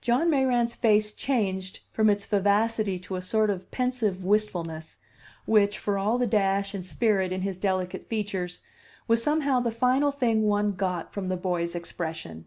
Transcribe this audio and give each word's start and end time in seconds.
John 0.00 0.28
Mayrant's 0.30 0.74
face 0.74 1.12
changed 1.12 1.78
from 1.92 2.10
its 2.10 2.26
vivacity 2.26 2.98
to 2.98 3.14
a 3.14 3.22
sort 3.22 3.50
of 3.50 3.70
pensive 3.70 4.24
wistfulness, 4.24 4.96
which, 5.46 5.78
for 5.78 5.96
all 5.96 6.18
the 6.18 6.26
dash 6.26 6.74
and 6.74 6.84
spirit 6.84 7.30
in 7.30 7.42
his 7.42 7.56
delicate 7.56 8.02
features, 8.02 8.62
was 9.06 9.22
somehow 9.22 9.60
the 9.60 9.70
final 9.70 10.10
thing 10.10 10.42
one 10.42 10.72
got 10.72 11.12
from 11.14 11.28
the 11.28 11.36
boy's 11.36 11.76
expression. 11.76 12.46